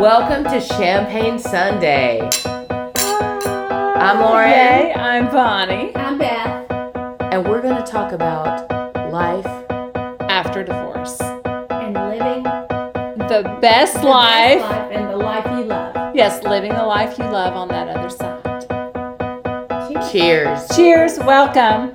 [0.00, 2.20] Welcome to Champagne Sunday.
[2.44, 5.94] I'm Lauren, Hey, I'm Bonnie.
[5.96, 6.70] I'm Beth.
[7.32, 8.70] and we're going to talk about
[9.12, 9.46] life.
[10.30, 11.20] After divorce.
[11.20, 14.60] And living The best the life.
[14.60, 16.14] best life and the life you love.
[16.14, 18.44] Yes, living the life you love on that other side.
[20.12, 20.12] Cheers.
[20.12, 20.76] Cheers.
[20.76, 21.92] Cheers, welcome.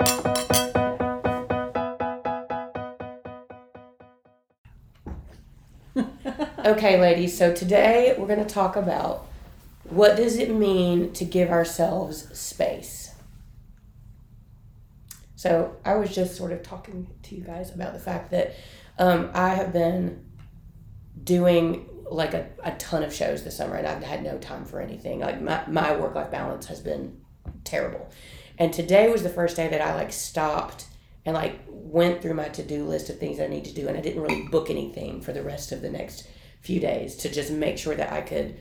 [6.65, 9.27] Okay, ladies, so today we're going to talk about
[9.83, 13.13] what does it mean to give ourselves space.
[15.35, 18.55] So I was just sort of talking to you guys about the fact that
[18.97, 20.23] um, I have been
[21.21, 24.79] doing like a, a ton of shows this summer and I've had no time for
[24.79, 25.19] anything.
[25.19, 27.19] Like my, my work life balance has been
[27.65, 28.09] terrible.
[28.57, 30.85] And today was the first day that I like stopped
[31.25, 34.01] and like went through my to-do list of things I need to do and I
[34.01, 36.25] didn't really book anything for the rest of the next
[36.63, 38.57] few days to just make sure that I could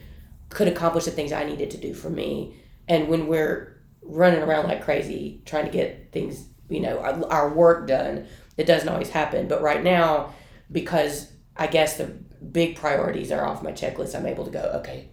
[0.49, 2.55] could accomplish the things I needed to do for me.
[2.89, 7.55] And when we're running around like crazy trying to get things, you know, our, our
[7.55, 8.27] work done,
[8.59, 9.49] it doesn't always happen.
[9.49, 10.35] But right now,
[10.71, 15.09] because I guess the big priorities are off my checklist, I'm able to go, okay,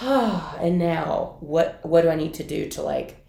[0.00, 3.24] ah, and now what what do I need to do to like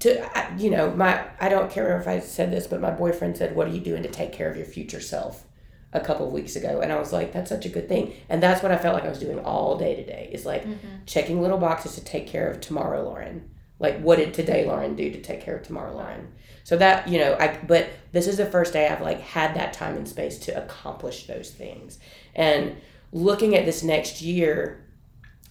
[0.00, 3.54] to you know my I don't care if I said this, but my boyfriend said,
[3.54, 5.44] "What are you doing to take care of your future self?"
[5.92, 8.42] A couple of weeks ago, and I was like, "That's such a good thing," and
[8.42, 10.28] that's what I felt like I was doing all day today.
[10.32, 11.04] Is like mm-hmm.
[11.06, 13.50] checking little boxes to take care of tomorrow, Lauren.
[13.78, 16.32] Like, what did today, Lauren, do to take care of tomorrow, Lauren?
[16.64, 19.72] So that you know, I but this is the first day I've like had that
[19.72, 21.98] time and space to accomplish those things,
[22.34, 22.76] and
[23.12, 24.84] looking at this next year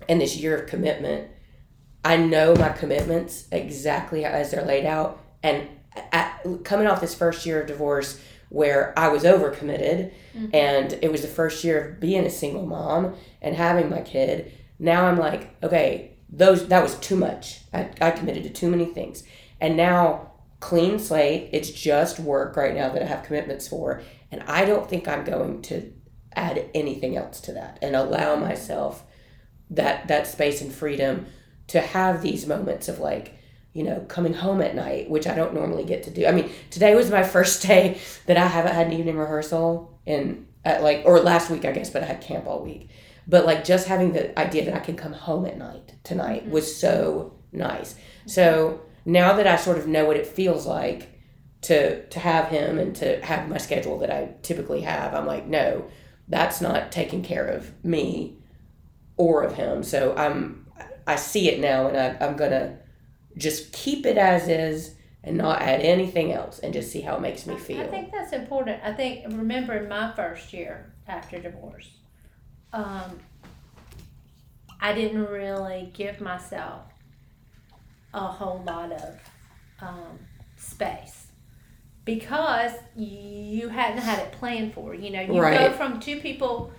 [0.08, 1.30] and this year of commitment,
[2.04, 5.22] I know my commitments exactly as they're laid out.
[5.42, 5.68] And
[6.12, 10.48] at, coming off this first year of divorce where I was overcommitted mm-hmm.
[10.54, 14.52] and it was the first year of being a single mom and having my kid,
[14.80, 17.62] now I'm like, okay, those that was too much.
[17.74, 19.24] I, I committed to too many things.
[19.62, 24.02] And now clean slate, it's just work right now that I have commitments for.
[24.32, 25.94] And I don't think I'm going to
[26.36, 29.04] add anything else to that and allow myself
[29.70, 31.26] that that space and freedom
[31.68, 33.35] to have these moments of like
[33.76, 36.26] you know coming home at night which i don't normally get to do.
[36.26, 40.48] I mean today was my first day that i haven't had an evening rehearsal in
[40.64, 42.90] at like or last week i guess but i had camp all week.
[43.28, 46.52] But like just having the idea that i can come home at night tonight mm-hmm.
[46.52, 47.96] was so nice.
[48.26, 51.12] So now that i sort of know what it feels like
[51.62, 55.48] to to have him and to have my schedule that i typically have i'm like
[55.48, 55.86] no
[56.28, 58.38] that's not taking care of me
[59.18, 59.84] or of him.
[59.84, 60.66] So I'm
[61.08, 62.80] I see it now and I, I'm gonna
[63.38, 67.22] just keep it as is and not add anything else and just see how it
[67.22, 67.82] makes me feel.
[67.82, 68.82] I think that's important.
[68.84, 71.90] I think remember in my first year after divorce,
[72.72, 73.20] um,
[74.80, 76.84] I didn't really give myself
[78.14, 79.20] a whole lot of
[79.82, 80.20] um,
[80.58, 81.28] space
[82.06, 84.94] because you hadn't had it planned for.
[84.94, 86.72] You know, you go from two people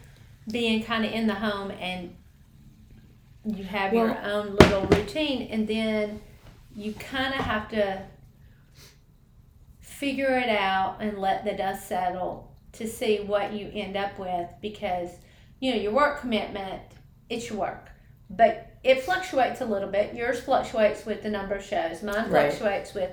[0.50, 2.14] being kind of in the home and
[3.44, 6.20] you have your own little routine, and then
[6.76, 8.02] you kind of have to
[9.80, 14.48] figure it out and let the dust settle to see what you end up with
[14.60, 15.08] because
[15.60, 16.82] you know your work commitment
[17.28, 17.90] it's your work.
[18.30, 20.14] But it fluctuates a little bit.
[20.14, 22.02] Yours fluctuates with the number of shows.
[22.02, 22.52] Mine Right.
[22.52, 23.10] fluctuates with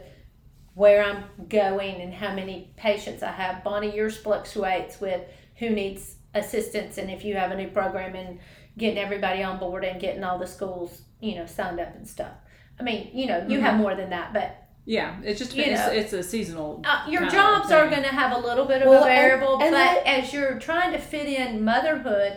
[0.75, 3.63] where i'm going and how many patients i have.
[3.63, 5.21] Bonnie yours fluctuates with
[5.57, 8.39] who needs assistance and if you have a new program and
[8.75, 12.33] getting everybody on board and getting all the schools you know signed up and stuff
[12.79, 14.47] i mean you know you have more than that but
[14.85, 15.91] Yeah, it's just You it's, know.
[15.93, 16.81] it's a seasonal.
[16.85, 19.71] uh, your jobs are going to have a little bit of Well, a variable, and
[19.71, 22.33] but that- as you're trying to fit in motherhood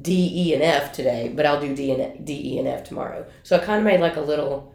[0.01, 3.27] D, E, and F today, but I'll do D and D, E, and F tomorrow.
[3.43, 4.75] So I kind of made like a little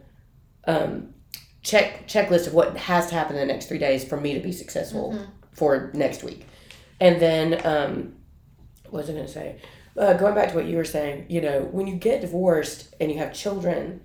[0.66, 1.14] um,
[1.62, 4.40] check checklist of what has to happen in the next three days for me to
[4.40, 5.18] be successful
[5.52, 6.46] for next week.
[7.00, 8.14] And then um,
[8.90, 9.60] what was I going to say?
[9.96, 13.10] Uh, going back to what you were saying, you know, when you get divorced and
[13.10, 14.00] you have children,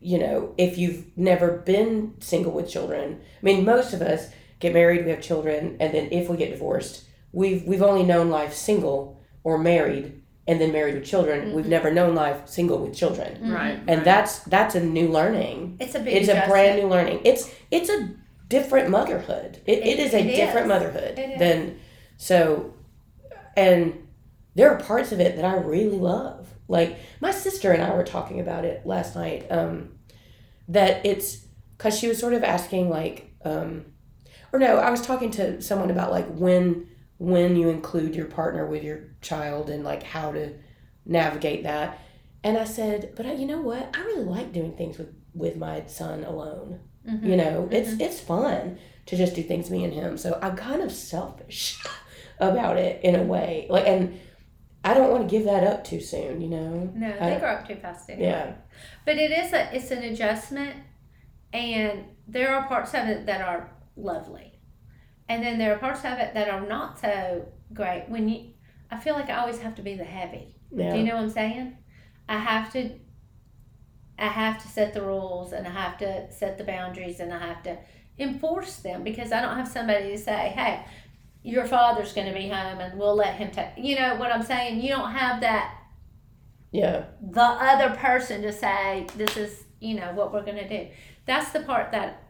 [0.00, 4.30] you know, if you've never been single with children, I mean, most of us
[4.60, 8.30] get married, we have children, and then if we get divorced, we've we've only known
[8.30, 11.52] life single or married, and then married with children.
[11.52, 13.78] We've never known life single with children, Right.
[13.86, 15.76] and that's that's a new learning.
[15.80, 17.20] It's a big It's a brand new learning.
[17.24, 18.10] It's it's a
[18.48, 19.58] different motherhood.
[19.66, 20.68] It, it It- is a it different is.
[20.68, 21.38] motherhood It is.
[21.38, 21.78] than
[22.16, 22.74] so,
[23.56, 24.06] and
[24.54, 26.48] there are parts of it that I really love.
[26.68, 29.46] Like my sister and I were talking about it last night.
[29.50, 29.90] Um,
[30.68, 31.46] that it's
[31.76, 33.86] because she was sort of asking like, um,
[34.52, 36.86] or no, I was talking to someone about like when
[37.20, 40.54] when you include your partner with your child and like how to
[41.04, 41.98] navigate that.
[42.42, 43.94] And I said, but I, you know what?
[43.94, 46.80] I really like doing things with with my son alone.
[47.06, 47.22] Mhm.
[47.26, 50.16] You know, it's it's fun to just do things me and him.
[50.16, 51.78] So I'm kind of selfish
[52.40, 53.66] about it in a way.
[53.68, 54.18] Like, and
[54.82, 56.40] I don't want to give that up too soon.
[56.40, 56.90] You know.
[56.94, 58.28] No, I- they grow up too fast anyway.
[58.28, 58.54] Yeah.
[59.04, 60.74] But it is a it's an adjustment
[61.52, 64.49] and there are parts of it that are lovely.
[65.30, 68.06] And then there are parts of it that are not so great.
[68.08, 68.50] When you
[68.90, 70.56] I feel like I always have to be the heavy.
[70.72, 70.90] Yeah.
[70.90, 71.76] Do you know what I'm saying?
[72.28, 72.90] I have to
[74.18, 77.38] I have to set the rules and I have to set the boundaries and I
[77.38, 77.78] have to
[78.18, 80.84] enforce them because I don't have somebody to say, "Hey,
[81.44, 84.42] your father's going to be home and we'll let him take." You know what I'm
[84.42, 84.80] saying?
[84.80, 85.76] You don't have that
[86.72, 87.04] yeah.
[87.22, 90.88] the other person to say this is you know what we're going to do
[91.26, 92.22] that's the part that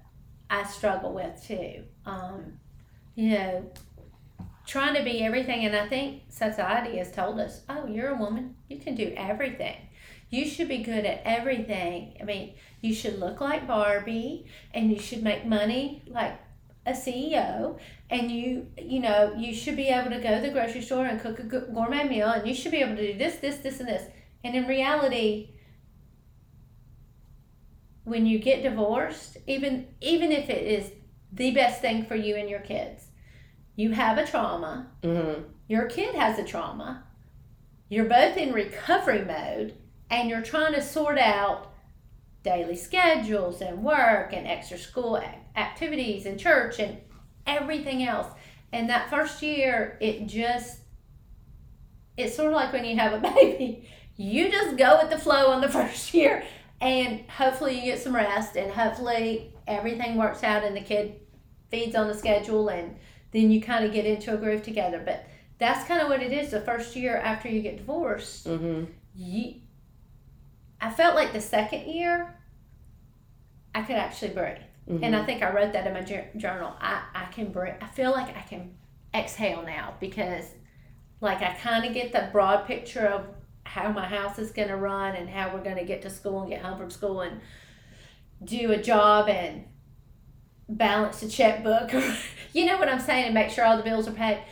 [0.49, 2.59] i struggle with too um,
[3.15, 3.71] you know
[4.67, 5.65] trying to be everything.
[5.65, 8.55] And i think society has told us oh you're a woman.
[8.69, 9.77] You can do everything.
[10.31, 12.17] You should be good at everything.
[12.21, 16.39] I mean you should look like barbie and you should make money like
[16.87, 17.79] a ceo
[18.09, 21.21] and you you know you should be able to go to the grocery store and
[21.21, 23.89] cook a gourmet meal and you should be able to do this this this and
[23.89, 24.05] this.
[24.43, 25.51] And in reality,
[28.05, 30.93] when you get divorced, even even if it is
[31.33, 33.07] the best thing for you and your kids,
[33.77, 34.89] you have a trauma.
[35.03, 35.43] Mm-hmm.
[35.69, 37.05] Your kid has a trauma.
[37.89, 39.75] You're both in recovery mode,
[40.11, 41.73] and you're trying to sort out
[42.43, 45.21] daily schedules and work and extra school
[45.57, 46.99] activities and church and
[47.47, 48.29] everything else.
[48.73, 50.81] And that first year, it just
[52.17, 53.89] it's sort of like when you have a baby
[54.21, 56.45] you just go with the flow on the first year
[56.81, 61.20] and hopefully you get some rest and hopefully everything works out and the kid
[61.71, 62.97] feeds on the schedule and
[63.33, 65.25] then you kind of get into a groove together but
[65.59, 68.85] that's kind of what it is the first year after you get divorced Mm-hmm.
[69.15, 69.55] you,
[70.81, 72.35] i felt like the second year
[73.75, 74.59] i could actually breathe
[74.89, 75.05] Mm-hmm.
[75.05, 76.01] and I think I wrote that in my
[76.37, 76.75] journal.
[76.81, 77.75] I, I can breathe.
[77.81, 78.73] I feel like I can
[79.15, 80.47] exhale now because,
[81.21, 83.27] like, I kind of get the broad picture of
[83.63, 86.41] how my house is going to run and how we're going to get to school
[86.41, 87.41] and get home from school and
[88.43, 89.65] do a job and
[90.77, 91.93] balance the checkbook.
[92.53, 93.27] you know what I'm saying?
[93.27, 94.43] And make sure all the bills are paid.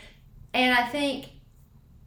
[0.54, 1.26] And I think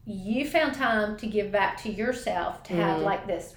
[0.06, 3.04] you found time to give back to yourself to have Mhm.
[3.04, 3.54] like this,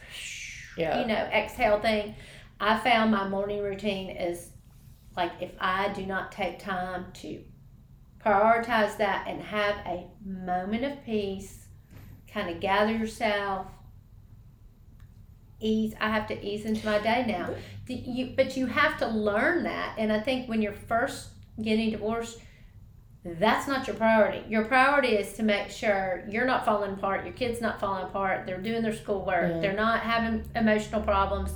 [0.77, 1.01] Yeah.
[1.01, 2.15] you know, exhale thing.
[2.61, 4.51] I found my morning routine is
[5.17, 7.43] like if I do not take time to
[8.25, 11.69] prioritize that and have a moment of peace,
[12.33, 13.67] kind of gather yourself,
[15.61, 15.95] ease.
[16.01, 17.51] I have to ease into my day now.
[17.87, 21.29] You, but you have to learn that, and I think when you're first
[21.63, 22.39] getting divorced,
[23.25, 24.43] that's not your priority.
[24.49, 28.47] Your priority is to make sure you're not falling apart, your kid's not falling apart,
[28.47, 29.61] they're doing their schoolwork, Yeah.
[29.61, 31.53] they're not having emotional problems.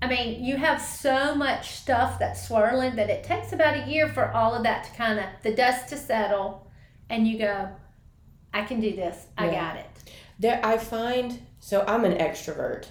[0.00, 4.08] I mean, you have so much stuff that's swirling that it takes about a year
[4.08, 6.66] for all of that to kind of the dust to settle,
[7.08, 7.68] and you go,
[8.54, 9.26] I can do this.
[9.38, 9.52] I Yeah.
[9.60, 9.86] got it.
[10.38, 12.86] There, I find so I'm an extrovert,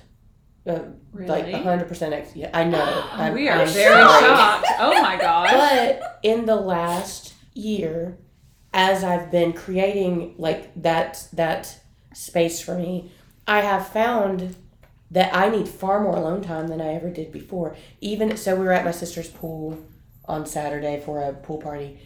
[0.67, 0.79] uh,
[1.13, 1.51] like Really?
[1.53, 2.13] hundred percent.
[2.13, 3.07] Ex- yeah, I know.
[3.11, 4.21] I'm, we are I'm very sorry.
[4.25, 4.67] shocked.
[4.79, 5.49] Oh my god.
[5.51, 8.17] But in the last year,
[8.73, 11.79] as I've been creating like that that
[12.13, 13.11] space for me,
[13.47, 14.55] I have found
[15.09, 17.75] that I need far more alone time than I ever did before.
[17.99, 19.77] Even so, we were at my sister's pool
[20.25, 21.99] on Saturday for a pool party,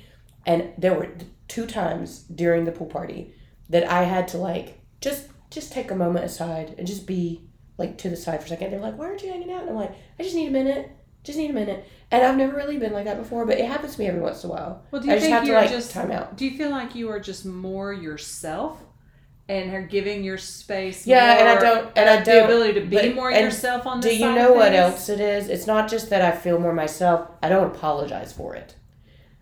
[0.45, 1.09] and there were
[1.47, 3.33] two times during the pool party
[3.69, 7.44] that I had to like just just take a moment aside and just be
[7.77, 8.71] like to the side for a second.
[8.71, 10.89] They're like, "Why aren't you hanging out?" And I'm like, "I just need a minute.
[11.23, 13.95] Just need a minute." And I've never really been like that before, but it happens
[13.95, 14.83] to me every once in a while.
[14.91, 16.37] well, do you I just think have you're like just time out.
[16.37, 18.77] Do you feel like you are just more yourself
[19.49, 21.05] and are giving your space?
[21.07, 23.99] Yeah, and I don't- and I don't- The ability to be but- more yourself on
[24.01, 25.49] The Do you know what else it is?
[25.49, 27.27] It's not just that I feel more myself.
[27.43, 28.75] I don't apologize for it.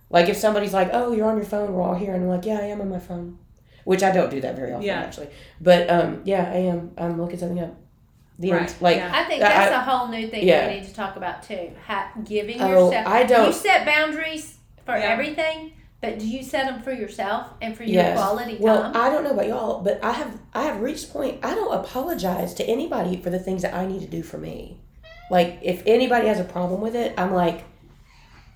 [0.10, 1.74] Like if somebody's like, "Oh, you're on your phone.
[1.74, 3.40] We're all here," and I'm like, "Yeah, I am on my phone,"
[3.84, 5.02] which I don't do that very often Yeah.
[5.02, 5.30] actually.
[5.60, 6.92] But um, yeah, I am.
[6.98, 7.76] I'm looking something up.
[8.40, 8.76] The Right, end.
[8.82, 9.12] Like yeah.
[9.14, 10.68] I think that's I- a whole new thing yeah.
[10.68, 11.72] we need to talk about too.
[11.86, 13.08] Ha- giving Oh, yourself.
[13.08, 15.06] I don't- You set boundaries for Yeah.
[15.10, 18.18] everything, but do you set them for yourself and for your Yes.
[18.18, 18.98] quality Well, time?
[18.98, 21.40] I don't know about y'all, but I have I have reached a point.
[21.44, 24.80] I don't apologize to anybody for the things that I need to do for me.
[25.30, 27.64] Like if anybody has a problem with it, I'm like,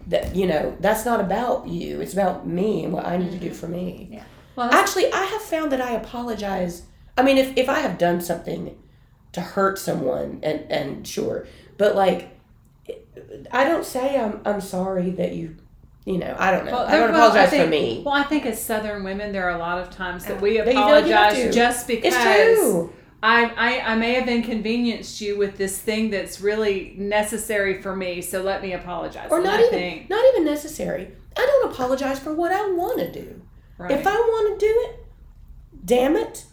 [0.07, 2.01] that you know that's not about you.
[2.01, 3.55] It's about me and what I need to do mm-hmm.
[3.55, 4.09] for me.
[4.11, 4.23] Yeah.
[4.55, 6.83] Well, Actually, I have found that I apologize.
[7.17, 8.75] I mean, if if I have done something
[9.37, 12.29] to hurt someone, and and sure, but like,
[13.51, 15.55] I don't say I'm I'm sorry that you.
[16.05, 16.71] You know, I don't know.
[16.71, 18.01] Well, I don't well, I apologize for me.
[18.05, 20.67] Well, I think as Southern women, there are a lot of times that we That
[20.67, 22.93] you feel you apologize just because It's true.
[23.21, 28.21] I, I, I may have inconvenienced you with this thing that's really necessary for me,
[28.21, 29.27] so let me apologize.
[29.29, 31.11] or And not I even think, not even necessary.
[31.35, 33.41] I don't apologize for what I want to do.
[33.77, 33.91] right.
[33.91, 35.05] If I want to do it,
[35.83, 36.45] damn it,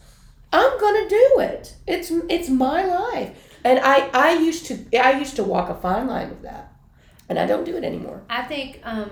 [0.54, 1.74] I'm gonna do it.
[1.86, 3.30] It's it's my life,
[3.64, 6.72] and I I used to I used to walk a fine line with that,
[7.28, 8.22] and I don't do it anymore.
[8.30, 9.10] I think um,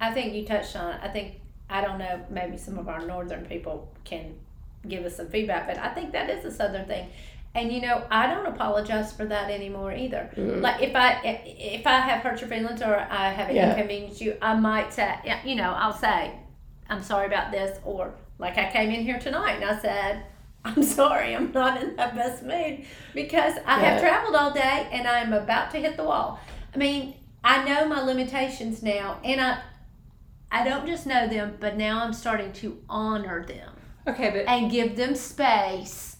[0.00, 1.00] I think you touched on it.
[1.02, 2.14] I think I don't know.
[2.28, 4.34] Maybe some of our northern people can
[4.88, 7.08] give us some feedback, but I think that is a southern thing.
[7.54, 10.28] And you know, I don't apologize for that anymore either.
[10.36, 10.60] Mm.
[10.60, 13.70] Like if I if I have hurt your feelings or I have Yeah.
[13.70, 16.32] inconvenienced you, I might say, you know, I'll say,
[16.90, 20.24] I'm sorry about this, or like I came in here tonight and I said.
[20.64, 23.90] I'm sorry, I'm not in the best mood because I Yeah.
[23.90, 26.38] have traveled all day and I'm about to hit the wall.
[26.74, 27.14] I mean,
[27.44, 29.58] I know my limitations now, and I
[30.50, 33.70] I don't just know them, but now I'm starting to honor them
[34.06, 36.16] okay, but and give them space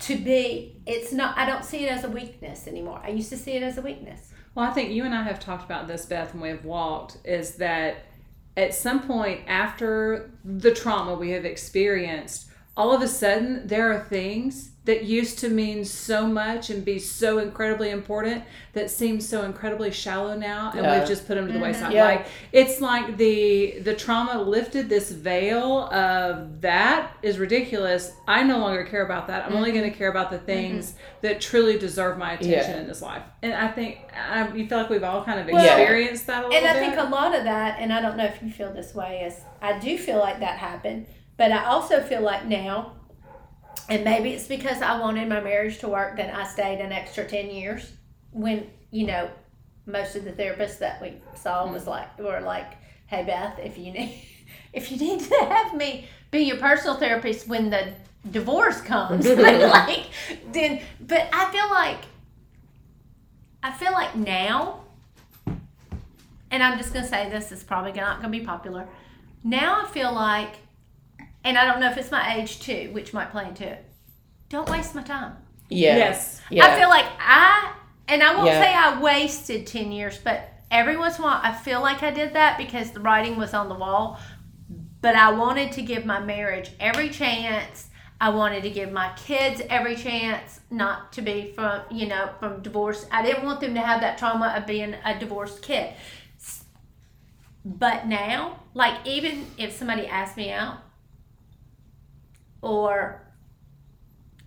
[0.00, 0.80] to be.
[0.86, 1.36] It's not.
[1.36, 3.00] I don't see it as a weakness anymore.
[3.02, 4.32] I used to see it as a weakness.
[4.54, 7.18] Well, I think you and I have talked about this, Beth, when we have walked,
[7.24, 8.04] is that
[8.56, 14.00] at some point after the trauma we have experienced, all of a sudden there are
[14.00, 19.42] things that used to mean so much and be so incredibly important that seem so
[19.42, 20.98] incredibly shallow now and Yeah.
[20.98, 21.62] we've just put them to the Mhm.
[21.62, 22.04] wayside Yeah.
[22.04, 28.58] like it's like the the trauma lifted this veil of that is ridiculous i no
[28.58, 29.80] longer care about that i'm only mm-hmm.
[29.80, 30.98] going to care about the things mm-hmm.
[31.22, 32.80] that truly deserve my attention Yeah.
[32.80, 35.62] in this life and i think I, you feel like we've all kind of Well-
[35.62, 38.16] experienced that a little And I bit think a lot of that, and I don't
[38.16, 41.06] know if you feel this way, is I do feel like that happened,
[41.40, 42.92] but I also feel like now,
[43.88, 47.24] and maybe it's because I wanted my marriage to work that I stayed an extra
[47.24, 47.92] 10 years
[48.30, 49.30] when, you know,
[49.86, 51.72] most of the therapists that we saw hmm.
[51.72, 52.74] was like, were like,
[53.06, 54.22] hey, Beth, if you need,
[54.74, 57.94] if you need to have me be your personal therapist when the
[58.30, 60.08] divorce comes, like,
[60.52, 62.00] then, but I feel like,
[63.62, 64.80] I feel like now,
[66.50, 68.86] and I'm just gonna say this is probably not gonna be popular.
[69.42, 70.56] Now I feel like,
[71.44, 73.84] and I don't know if it's my age too, which might play into it.
[74.48, 75.36] Don't waste my time.
[75.68, 75.96] Yeah.
[75.96, 76.66] yes Yeah.
[76.66, 77.72] I feel like I,
[78.08, 78.60] and I won't Yeah.
[78.60, 82.10] say I wasted 10 years, but every once in a while I feel like I
[82.10, 84.18] did that because the writing was on the wall.
[85.00, 87.88] But I wanted to give my marriage every chance.
[88.20, 92.60] I wanted to give my kids every chance not to be from, you know, from
[92.60, 93.06] divorce.
[93.10, 95.94] I didn't want them to have that trauma of being a divorced kid.
[97.64, 100.78] But now, like, even if somebody asks me out
[102.62, 103.22] or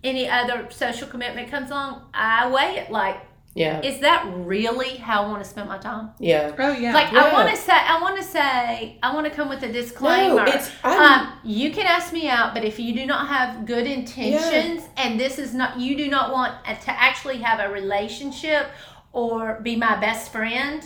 [0.02, 3.16] any other social commitment comes along, I weigh it like,
[3.54, 3.80] yeah.
[3.80, 6.10] is that really how I want to spend my time?
[6.18, 6.52] Yeah.
[6.58, 7.24] oh yeah Like Yeah.
[7.24, 10.44] I want to say, I want to say, I want to come with a disclaimer.
[10.44, 13.86] No, it's um, you can ask me out, but if you do not have good
[13.86, 18.66] intentions, and this is not, you do not want to actually have a relationship
[19.12, 20.84] or be my best friend,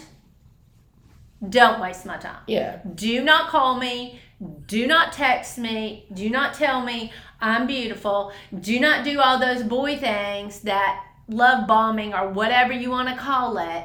[1.49, 2.43] don't waste my time.
[2.47, 2.81] yeah.
[2.95, 4.21] Do not call me.
[4.67, 6.07] Do not text me.
[6.13, 8.33] Do not tell me I'm beautiful.
[8.59, 13.17] Do not do all those boy things that love bombing or whatever you want to
[13.17, 13.85] call it,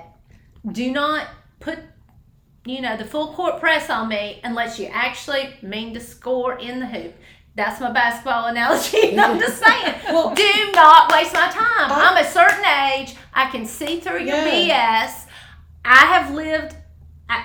[0.72, 1.28] do not
[1.60, 1.80] put
[2.66, 6.80] you know the full court press on me unless you actually mean to score in
[6.80, 7.14] the hoop.
[7.56, 9.20] That's my basketball analogy.
[9.20, 9.96] I'm just saying.
[10.08, 11.92] Well- do not waste my time.
[11.92, 13.16] I- I'm a certain age.
[13.34, 15.26] I can see through your BS.
[15.84, 16.76] I have lived.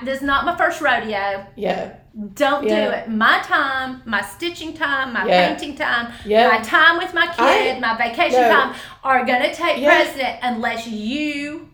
[0.04, 1.46] This is not my first rodeo.
[1.56, 1.96] Yeah.
[2.34, 3.08] Don't do it.
[3.08, 5.48] My time, my stitching time, my Yeah.
[5.48, 6.48] painting time, Yeah.
[6.48, 8.48] my time with my kid, I- my vacation no.
[8.50, 9.94] time are going to take Yeah.
[10.02, 11.68] precedent unless you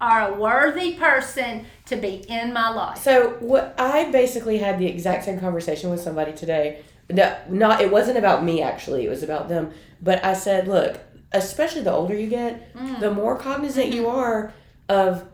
[0.00, 2.98] are a worthy person to be in my life.
[2.98, 6.78] So what I basically had the exact same conversation with somebody today.
[7.10, 9.04] No, not it wasn't about me actually.
[9.04, 9.70] It was about them.
[10.00, 10.98] But I said, look,
[11.32, 13.00] especially the older you get, Mm.
[13.00, 14.52] the more cognizant you are
[14.88, 15.24] of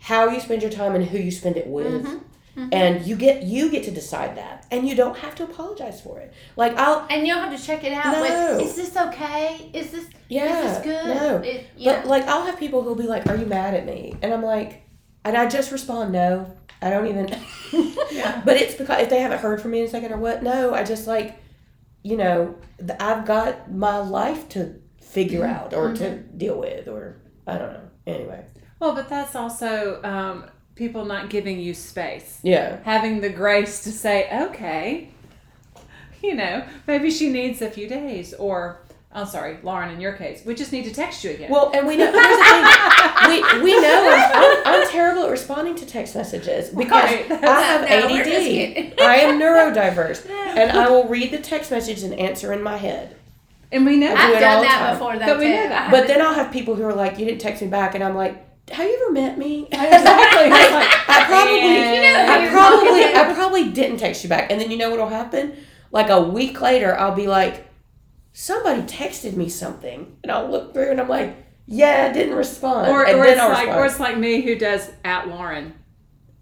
[0.00, 2.04] how you spend your time and who you spend it with.
[2.04, 2.16] Mm-hmm.
[2.60, 2.74] Mm-hmm.
[2.74, 6.18] And you get you get to decide that, and you don't have to apologize for
[6.18, 6.32] it.
[6.56, 8.12] Like I'll, And you'll have to check it out.
[8.12, 8.56] No.
[8.58, 9.70] With, is this okay?
[9.72, 11.06] Is this yeah, is this good?
[11.06, 11.36] no.
[11.38, 12.00] It- yeah.
[12.00, 14.42] But like I'll have people who'll be like, "Are you mad at me?" And I'm
[14.42, 14.82] like,
[15.24, 17.34] and I just respond, "No." I don't even.
[18.10, 18.42] Yeah.
[18.44, 20.74] But it's because if they haven't heard from me in a second or what, no,
[20.74, 21.40] I just like,
[22.02, 25.54] you know, th- I've got my life to figure mm-hmm.
[25.54, 26.36] out or to mm-hmm.
[26.36, 27.88] deal with or I don't know.
[28.08, 28.44] Anyway,
[28.80, 32.40] Well, but that's also um, people not giving you space.
[32.42, 35.10] yeah, having the grace to say, okay,
[36.22, 38.80] you know, maybe she needs a few days, or
[39.12, 41.50] I'm sorry, Lauren, in your case, we just need to text you again.
[41.50, 43.30] Well, and we know here's the thing.
[43.30, 44.32] we we know I'm,
[44.66, 46.90] I'm, I'm terrible at responding to text messages because
[47.30, 47.30] Right.
[47.30, 48.92] I have No, we're just kidding.
[48.92, 49.00] ADD.
[49.00, 53.16] I am neurodiverse, and I will read the text message and answer in my head.
[53.70, 54.94] and we know I do I've it done that time.
[54.98, 55.26] before, though.
[55.26, 55.50] But we too.
[55.56, 55.90] know that.
[55.90, 58.14] But then I'll have people who are like, "You didn't text me back," and I'm
[58.16, 58.34] like,
[58.70, 60.46] "Have you ever met me?" exactly.
[60.52, 63.09] It's like, I probably, You know who I you're probably, talking to.
[63.28, 65.56] I probably didn't text you back, and then you know what'll happen?
[65.92, 67.66] Like a week later, I'll be like,
[68.32, 71.36] somebody texted me something, and I'll look through, and I'm like,
[71.66, 73.80] yeah, I didn't respond, or, and or then it's I'll like, respond.
[73.80, 75.74] or it's like me who does at Lauren.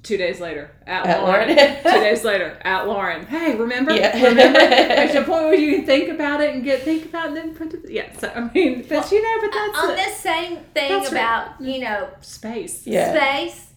[0.05, 1.49] Two days later, at, At Lauren.
[1.49, 1.77] Lauren.
[1.83, 3.27] Two days later, at Lauren.
[3.27, 3.93] Hey, remember?
[3.93, 4.29] Yeah.
[4.29, 4.59] Remember?
[4.61, 7.37] At the point where you can think about it and get think about it and
[7.37, 7.91] then put it.
[7.91, 8.11] Yeah.
[8.17, 9.97] So I mean, but you know, but that's on it.
[9.97, 11.19] this same thing That's right.
[11.21, 12.87] about you know space.
[12.87, 13.13] Yeah.
[13.13, 13.73] space,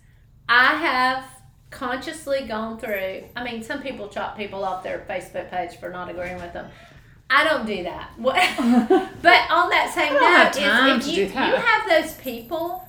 [0.47, 1.25] I have
[1.71, 3.23] consciously gone through.
[3.35, 6.67] I mean, some people chop people off their Facebook page for not agreeing with them.
[7.29, 8.11] I don't do that.
[8.19, 11.47] But on that same I don't have note, time is if you, that.
[11.49, 12.87] you have those people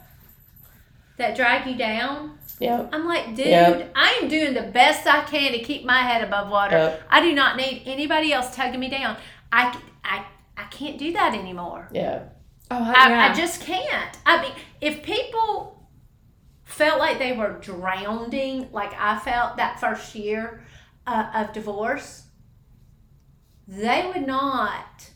[1.16, 3.92] that drag you down, yeah, I'm like, dude, Yep.
[3.94, 6.76] I am doing the best I can to keep my head above water.
[6.76, 7.02] Yep.
[7.10, 9.16] I do not need anybody else tugging me down.
[9.52, 10.24] I, I,
[10.56, 11.88] I can't do that anymore.
[11.92, 12.24] yeah,
[12.70, 13.28] Oh, I, yeah.
[13.30, 14.16] I just can't.
[14.24, 15.71] I mean, if people
[16.72, 20.62] felt like they were drowning, like I felt that first year
[21.06, 22.24] uh, of divorce,
[23.68, 25.10] they would not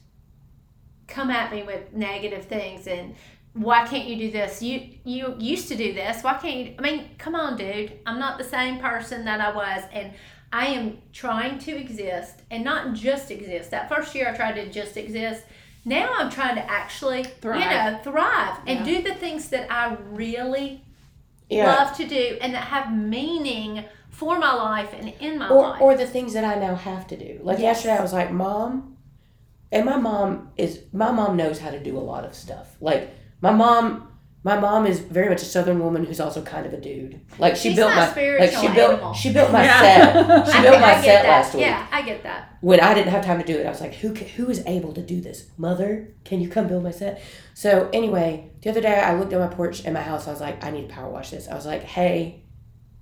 [1.09, 3.15] come at me with negative things and
[3.55, 4.61] why can't you do this?
[4.63, 6.23] You you used to do this.
[6.23, 6.75] Why can't you?
[6.79, 7.91] I mean, come on, dude.
[8.05, 10.13] I'm not the same person that I was, and
[10.53, 13.71] I am trying to exist and not just exist.
[13.71, 15.43] That first year, I tried to just exist.
[15.87, 17.71] Now I'm trying to actually, you Thrive.
[17.71, 18.85] know, thrive and Yeah.
[18.85, 20.83] do the things that I really
[21.49, 21.75] yeah.
[21.77, 25.81] love to do and that have meaning for my life and in my or life.
[25.83, 27.39] or the things that I now have to do.
[27.43, 27.77] Like Yes.
[27.85, 28.97] yesterday, I was like, "Mom,"
[29.71, 32.77] and my mom is my mom knows how to do a lot of stuff.
[32.81, 34.09] Like my mom,
[34.51, 37.21] my mom is very much a Southern woman who's also kind of a dude.
[37.39, 39.13] Like she She's built my my like she built animal.
[39.21, 39.81] she built my Yeah.
[39.81, 40.47] set.
[40.53, 41.29] She I, built my I set that.
[41.29, 41.63] last week.
[41.67, 42.41] Yeah, I get that.
[42.61, 44.93] when I didn't have time to do it, I was like, who who is able
[44.99, 45.39] to do this?
[45.67, 45.89] Mother,
[46.29, 47.15] can you come build my set?
[47.55, 50.29] So anyway, the other day I looked at my porch in my house.
[50.29, 51.49] I was like, I need to power wash this.
[51.49, 52.45] I was like, hey,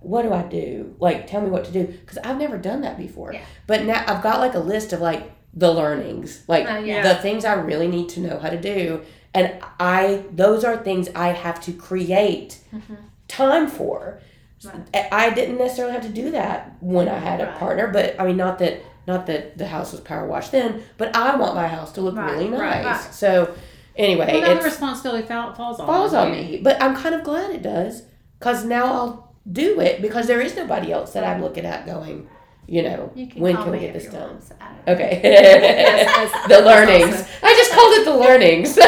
[0.00, 0.94] what do I do?
[0.98, 3.32] Like, tell me what to do because I've never done that before.
[3.34, 3.44] Yeah.
[3.66, 5.22] But now I've got like a list of like
[5.64, 7.02] the learnings, like Oh, yeah.
[7.02, 9.02] the things I really need to know how to do,
[9.34, 12.96] and I those are things I have to create Mhm.
[13.28, 14.20] time for.
[14.64, 15.06] Right.
[15.12, 17.58] I- didn't necessarily have to do that when I had a Right.
[17.58, 21.14] partner, but I mean, not that not that the house was power washed then, but
[21.14, 23.14] I want my house to look Right, really nice.
[23.14, 23.50] So
[23.96, 27.50] anyway, well, the responsibility fall, falls on falls on me, but I'm kind of glad
[27.50, 28.04] it does
[28.38, 32.26] because now I'll do it because there is nobody else that I'm looking at going,
[32.66, 34.40] you know, You can when can we get this done?
[34.88, 35.20] Okay.
[35.24, 37.14] Yes, yes, the learnings.
[37.14, 37.26] awesome.
[37.42, 38.78] I just called it the learnings.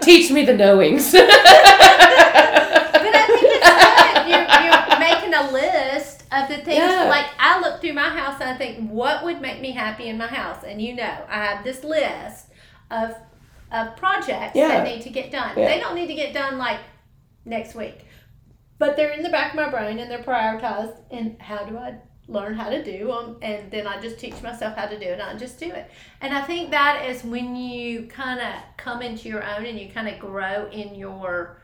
[0.04, 1.10] Teach me the knowings.
[1.12, 1.28] But
[3.14, 4.28] I think it's good.
[4.30, 6.78] You're, you're making a list of the things.
[6.78, 7.04] Yeah.
[7.08, 10.16] Like I look through my house and I think, what would make me happy in
[10.18, 10.64] my house?
[10.66, 12.46] And you know, I have this list
[12.90, 13.14] of
[13.72, 14.68] of projects Yeah.
[14.68, 15.52] that need to get done.
[15.56, 15.66] Yeah.
[15.68, 16.78] They don't need to get done like
[17.44, 18.04] next week,
[18.78, 20.96] but they're in the back of my brain and they're prioritized.
[21.10, 21.96] And how do I
[22.28, 25.12] learn how to do them, and then I just teach myself how to do it.
[25.12, 29.02] And I just do it, and I think that is when you kind of come
[29.02, 31.62] into your own and you kind of grow in your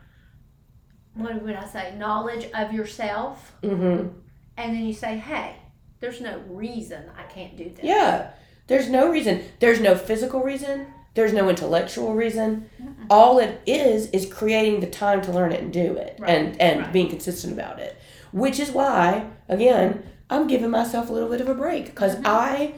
[1.15, 4.09] what would I say knowledge of yourself, Mm-hmm.
[4.57, 5.57] and then you say, hey,
[6.01, 7.85] there's no reason I can't do this.
[7.85, 8.31] Yeah.
[8.67, 9.43] There's no reason.
[9.61, 10.87] There's no physical reason.
[11.15, 12.71] There's no intellectual reason.
[13.11, 16.61] All it is is creating the time to learn it and do it, Right, and
[16.61, 16.93] and right.
[16.93, 17.99] being consistent about it.
[18.33, 22.27] Which is why, again, I'm giving myself a little bit of a break because Mm-hmm.
[22.27, 22.75] I,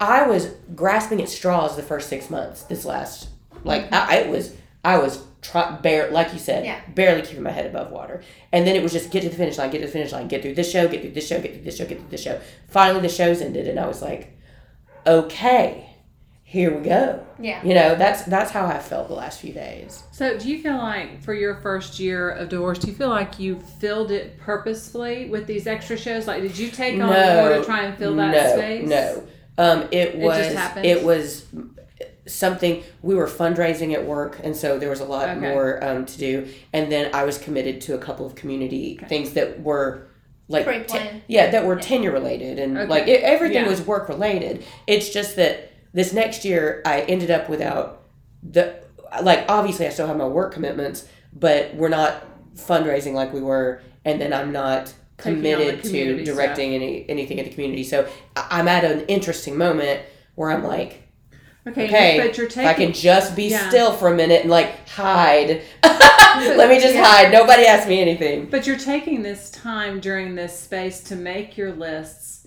[0.00, 2.62] I was grasping at straws the first six months.
[2.62, 3.28] This last,
[3.64, 6.88] like I, I was, I was try, bare, like you said, Mm-hmm.
[6.88, 6.94] Yeah.
[6.94, 8.22] barely keeping my head above water.
[8.52, 10.28] And then it was just get to the finish line, get to the finish line,
[10.28, 12.22] get through this show, get through this show, get through this show, get through this
[12.22, 12.40] show.
[12.68, 14.36] Finally, the show's ended, and I was like,
[15.06, 15.87] okay,
[16.50, 17.22] here we go.
[17.38, 17.62] Yeah.
[17.62, 20.02] You know, that's that's how I felt the last few days.
[20.12, 23.38] So, do you feel like for your first year of divorce, do you feel like
[23.38, 26.26] you filled it purposefully with these extra shows?
[26.26, 28.88] Like, did you take on more to try and fill that no, space?
[28.88, 29.24] No,
[29.58, 30.86] um, it just was happened?
[30.86, 31.44] it was
[32.26, 35.40] something we were fundraising at work, and so there was a lot Okay.
[35.40, 36.48] more um, to do.
[36.72, 40.06] And then I was committed to a couple of community things that were
[40.48, 41.22] like te- Pre-planned.
[41.26, 42.88] yeah, that were tenure related, and Okay.
[42.88, 43.68] like it, everything Yeah.
[43.68, 44.64] was work related.
[44.86, 48.02] It's just that this next year I ended up without
[48.42, 48.76] the
[49.22, 52.24] like obviously I still have my work commitments, but we're not
[52.54, 57.44] fundraising like we were, and then I'm not Taking committed to directing any anything in
[57.44, 57.84] the community.
[57.84, 60.02] So I'm at an interesting moment
[60.34, 61.02] where I'm like,
[61.66, 63.68] Okay, okay, but you're if I can just be Yeah.
[63.68, 67.04] still for a minute and like hide, let me just Yeah.
[67.04, 67.32] hide.
[67.32, 68.46] Nobody ask me anything.
[68.46, 72.37] But you're taking this time during this space to make your lists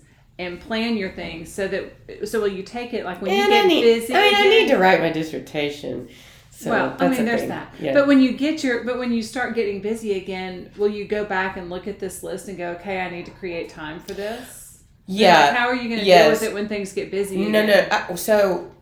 [0.42, 3.64] and plan your things so that so will you take it like when you get
[3.64, 4.14] I need, busy?
[4.14, 6.08] I mean, I need to write my dissertation.
[6.50, 7.48] So well, I mean, there's thing.
[7.48, 7.74] that.
[7.80, 7.92] Yeah.
[7.92, 11.24] But when you get your, but when you start getting busy again, will you go
[11.24, 14.12] back and look at this list and go, okay, I need to create time for
[14.12, 14.62] this?
[15.06, 15.46] yeah.
[15.46, 16.24] Like, how are you going to yes.
[16.24, 17.36] deal with it when things get busy?
[17.36, 17.88] No, again?
[17.90, 17.96] no.
[17.96, 18.72] I, so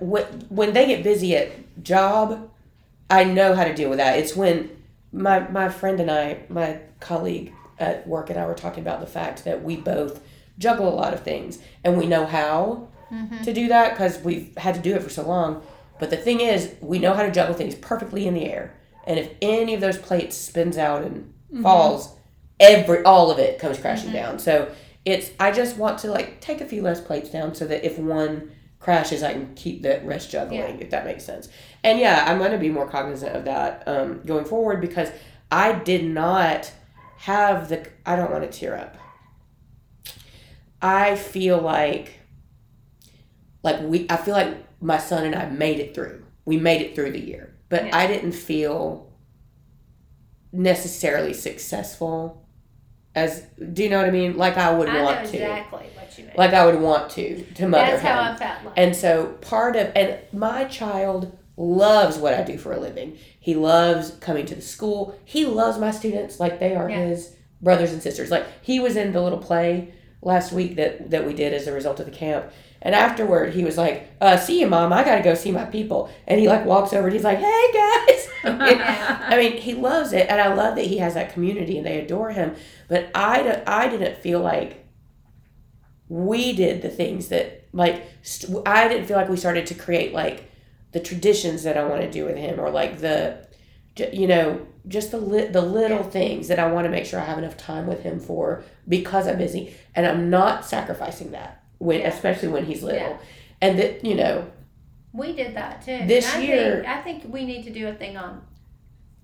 [0.00, 2.50] when when they get busy at job,
[3.08, 4.18] I know how to deal with that.
[4.18, 4.70] It's when
[5.12, 9.06] my my friend and I, my colleague at work, and I were talking about the
[9.06, 10.20] fact that we both
[10.60, 13.42] juggle a lot of things, and we know how mm-hmm.
[13.42, 15.62] to do that because we've had to do it for so long.
[15.98, 18.72] But the thing is, we know how to juggle things perfectly in the air,
[19.04, 21.62] and if any of those plates spins out and mm-hmm.
[21.64, 22.14] falls,
[22.60, 24.16] every all of it comes crashing mm-hmm.
[24.16, 24.38] down.
[24.38, 24.72] So
[25.04, 27.98] it's I just want to like take a few less plates down so that if
[27.98, 30.60] one crashes, I can keep the rest juggling.
[30.60, 30.76] Yeah.
[30.80, 31.48] If that makes sense.
[31.84, 35.10] And yeah, I'm going to be more cognizant of that um, going forward because
[35.50, 36.72] I did not
[37.18, 37.86] have the.
[38.04, 38.96] I don't want to tear up.
[40.82, 42.20] I feel like,
[43.62, 44.06] like we.
[44.08, 46.24] I feel like my son and I made it through.
[46.44, 47.96] We made it through the year, but Yeah.
[47.96, 49.12] I didn't feel
[50.52, 52.46] necessarily successful.
[53.14, 54.36] As do you know what I mean?
[54.36, 56.34] Like I would I know want to exactly what you mean.
[56.36, 58.12] like I would want to to mother That's him.
[58.14, 58.74] how I felt like.
[58.76, 63.18] and so part of and my child loves what I do for a living.
[63.38, 65.18] He loves coming to the school.
[65.24, 67.04] He loves my students like they are Yeah.
[67.06, 68.30] his brothers and sisters.
[68.30, 71.72] Like he was in the little play last week that that we did as a
[71.72, 72.50] result of the camp.
[72.82, 74.92] And afterward, he was like, uh, "See you, mom.
[74.92, 77.70] I gotta go see my people." And he like walks over and he's like, "Hey
[77.72, 81.86] guys." I mean, he loves it, and I love that he has that community and
[81.86, 82.54] they adore him.
[82.88, 84.86] But I, I didn't feel like
[86.08, 90.12] we did the things that like st- I didn't feel like we started to create
[90.12, 90.50] like
[90.92, 93.46] the traditions that I want to do with him or like the
[94.12, 97.24] you know just the li- the little things that I want to make sure I
[97.24, 102.00] have enough time with him for because I'm busy and I'm not sacrificing that when
[102.00, 102.08] Yeah.
[102.08, 103.16] especially when he's little Yeah.
[103.60, 104.46] and that you know
[105.12, 106.00] we did that too.
[106.06, 108.42] This I year- think, I think we need to do a thing on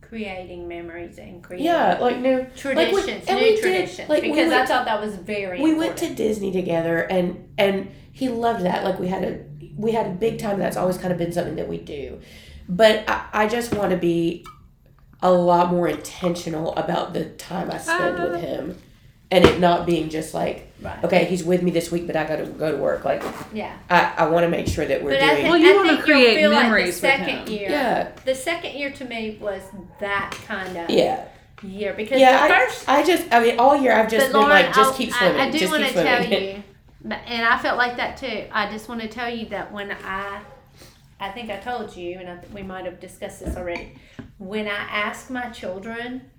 [0.02, 4.08] creating memories and creating yeah like new traditions, and new we did, traditions.
[4.08, 5.60] like, we because I went- thought that was very.
[5.60, 5.78] we important.
[5.78, 9.40] went to Disney together and and he loved that like we had a
[9.76, 12.20] we had a big time that's always kind of been something that we do
[12.68, 14.44] but I, I just want to be
[15.26, 18.28] a lot more intentional about the time I spend Ah.
[18.28, 18.78] with him
[19.30, 21.02] and it not being just like right.
[21.02, 23.76] okay he's with me this week but I got to go to work like Yeah,
[23.90, 25.76] I, I want to make sure that we're but I doing think, Well, you I
[25.84, 27.52] wanna create feel memories like the second him.
[27.54, 27.70] year.
[27.70, 29.62] yeah The second year to me was
[30.00, 31.24] that kind of yeah
[31.62, 34.34] year because yeah the I, first I just I mean all year I've just been
[34.40, 36.62] Lauren, like just I'll- keep I- swimming I, do want to tell you,
[37.10, 38.44] and I felt like that too.
[38.52, 40.40] I just want to tell you that when I,
[41.18, 43.94] I think I told you, and I, th- we might have discussed this already.
[44.38, 46.30] When I ask my children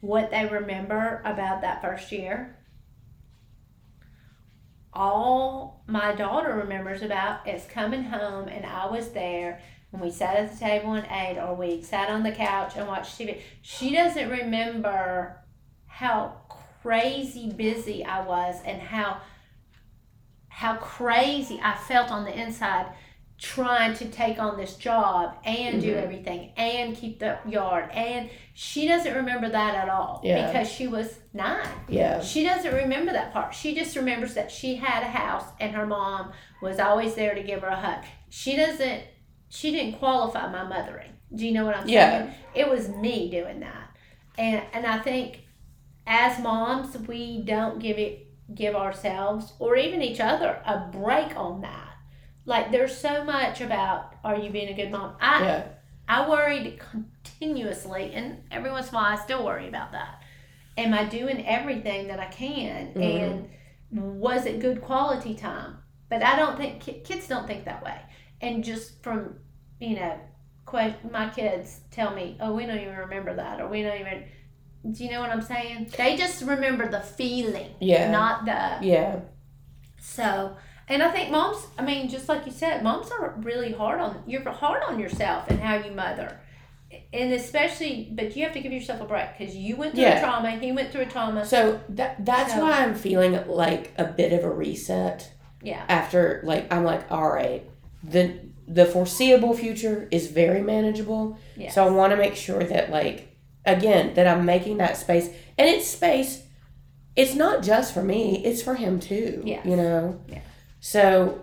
[0.00, 2.56] what they remember about that first year,
[4.92, 9.60] all my daughter remembers about is coming home and I was there
[9.92, 12.88] and we sat at the table and ate or we sat on the couch and
[12.88, 13.40] watched TV.
[13.62, 15.40] She doesn't remember
[15.86, 16.36] how
[16.82, 19.20] crazy busy I was and how
[20.48, 22.86] how crazy I felt on the inside
[23.38, 26.02] trying to take on this job and do Mhm.
[26.02, 30.46] everything and keep the yard and she doesn't remember that at all Yeah.
[30.48, 32.20] because she was 9 Yeah.
[32.20, 33.54] she doesn't remember that part.
[33.54, 37.42] She just remembers that she had a house and her mom was always there to
[37.44, 38.04] give her a hug.
[38.28, 39.02] She doesn't
[39.50, 41.12] she didn't qualify my mothering.
[41.34, 42.10] Do you know what I'm Yeah.
[42.18, 42.34] saying?
[42.54, 43.90] It was me doing that.
[44.36, 45.44] And and I think
[46.08, 51.60] as moms we don't give it give ourselves or even each other a break on
[51.60, 51.87] that.
[52.48, 55.14] Like there's so much about are you being a good mom?
[55.20, 55.62] I Yeah.
[56.08, 60.22] I worried continuously, and every once in a while I still worry about that.
[60.78, 62.94] Am I doing everything that I can?
[62.94, 63.48] Mhm.
[63.92, 65.76] And was it good quality time?
[66.08, 68.00] But I don't think kids don't think that way.
[68.40, 69.40] And just from
[69.78, 70.18] you know,
[71.12, 74.24] my kids tell me, "Oh, we don't even remember that," or "We don't even."
[74.90, 75.90] Do you know what I'm saying?
[75.98, 78.10] They just remember the feeling, Yeah.
[78.10, 79.16] not the Yeah.
[80.00, 80.56] so,
[80.88, 84.22] and I think moms, I mean, just like you said, moms are really hard on,
[84.26, 86.40] you're hard on yourself and how you mother.
[87.12, 90.18] And especially, but you have to give yourself a break because you went through Yeah.
[90.18, 91.44] a trauma, he went through a trauma.
[91.44, 95.30] So that that's So- why I'm feeling like a bit of a reset
[95.62, 95.82] Yeah.
[95.88, 97.68] after like I'm like all right
[98.02, 101.70] the the foreseeable future is very manageable Yeah.
[101.70, 105.68] so I want to make sure that like again that I'm making that space and
[105.68, 106.42] it's space
[107.16, 109.60] it's not just for me it's for him too Yeah.
[109.64, 110.38] you know Yeah.
[110.80, 111.40] So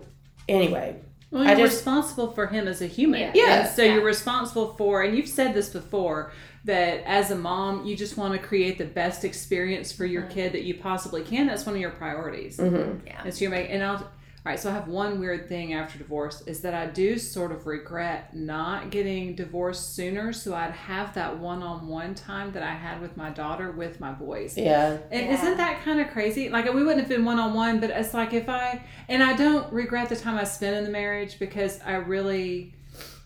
[0.48, 0.96] anyway
[1.30, 3.20] Well, I you're just- responsible for him as a human.
[3.20, 3.32] Yeah.
[3.34, 3.66] Yeah.
[3.66, 3.94] So Yeah.
[3.94, 6.32] you're responsible for, and you've said this before,
[6.64, 10.30] that as a mom, you just want to create the best experience for your Mhm.
[10.30, 11.46] kid that you possibly can.
[11.46, 12.56] That's one of your priorities.
[12.58, 13.00] mhm.
[13.06, 13.20] Yeah.
[13.24, 14.08] And so you're making, and I'll,
[14.46, 17.50] all right, so I have one weird thing after divorce is that I do sort
[17.50, 22.62] of regret not getting divorced sooner so I'd have that one on one time that
[22.62, 24.56] I had with my daughter with my boys.
[24.56, 25.34] yeah And Yeah.
[25.34, 26.48] isn't that kind of crazy?
[26.48, 29.32] Like we wouldn't have been one on one, but it's like if I and I
[29.32, 32.72] don't regret the time I spent in the marriage because I really,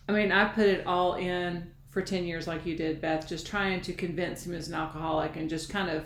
[0.09, 3.45] I mean, I put it all in for ten years, like you did, Beth, just
[3.45, 6.03] trying to convince him as an alcoholic and just kind of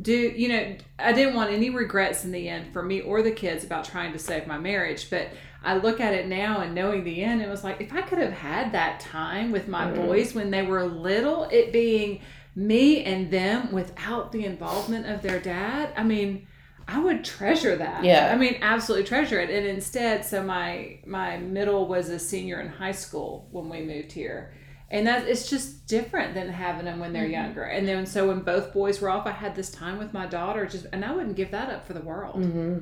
[0.00, 3.30] do you know I didn't want any regrets in the end for me or the
[3.30, 5.28] kids about trying to save my marriage, but
[5.62, 8.18] I look at it now and knowing the end, it was like if I could
[8.18, 9.96] have had that time with my Mhm.
[9.96, 12.20] boys when they were little, it being
[12.56, 16.46] me and them without the involvement of their dad, I mean,
[16.86, 18.04] I would treasure that.
[18.04, 18.30] Yeah.
[18.32, 19.48] I mean, absolutely treasure it.
[19.48, 24.12] And instead, so my my middle was a senior in high school when we moved
[24.12, 24.52] here.
[24.90, 27.32] And that it's just different than having them when they're Mhm.
[27.32, 27.64] younger.
[27.64, 30.66] And then so when both boys were off, I had this time with my daughter
[30.66, 32.36] just and I wouldn't give that up for the world.
[32.44, 32.78] hmm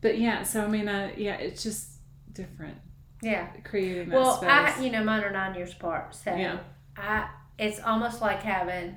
[0.00, 2.00] But yeah, so I mean, uh, yeah, it's just
[2.32, 2.76] different
[3.22, 3.46] Yeah.
[3.64, 4.50] creating that Well, space.
[4.50, 6.14] I, you know, mine are nine years apart.
[6.14, 6.58] So Yeah.
[6.96, 7.28] I,
[7.58, 8.96] it's almost like having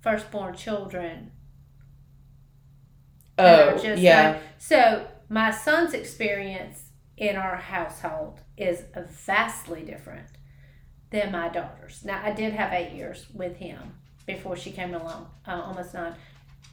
[0.00, 1.32] firstborn children
[3.38, 8.82] oh just yeah like- so my son's experience in our household is
[9.26, 10.26] vastly different
[11.10, 12.04] than my daughter's.
[12.04, 13.94] Now I did have eight years with him
[14.26, 16.14] before she came along, uh, almost nine,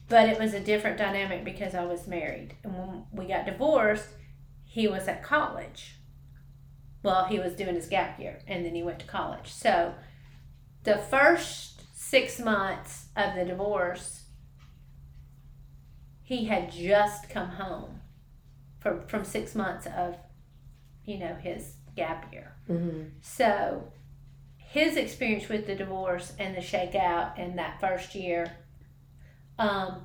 [0.10, 4.10] but it was a different dynamic because I was married, and when we got divorced,
[4.66, 5.96] he was at college.
[7.02, 9.54] Well, he was doing his gap year, and then he went to college.
[9.54, 9.94] So,
[10.84, 14.24] the first six months of the divorce,
[16.24, 18.02] he had just come home
[18.80, 20.18] from from six months of,
[21.06, 22.54] you know, his gap year.
[22.68, 23.92] hmm So,
[24.76, 28.52] his experience with the divorce and the shakeout in that first year,
[29.58, 30.02] um,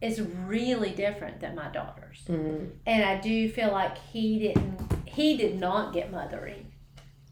[0.00, 5.36] is really different than my daughter's hmm and I do feel like he didn't he
[5.36, 6.72] did not get mothering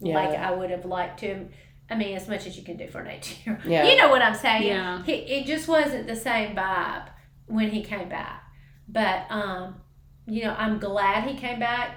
[0.00, 1.48] yeah like I would have liked to.
[1.92, 3.72] I mean, as much as you can do for an eighteen year old.
[3.72, 3.84] Yeah.
[3.88, 4.66] You know what I'm saying?
[4.68, 5.02] Yeah.
[5.02, 7.08] He, it just wasn't the same vibe
[7.46, 8.44] when he came back.
[8.88, 9.80] But um,
[10.26, 11.88] you know, I'm glad he came back.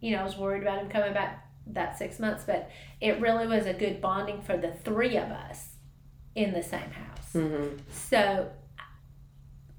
[0.00, 2.70] You know, I was worried about him coming back that six months, but
[3.00, 5.68] it really was a good bonding for the three of us
[6.34, 7.32] in the same house.
[7.32, 8.50] hmm So